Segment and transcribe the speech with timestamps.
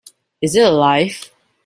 [0.41, 1.29] Is it alive?’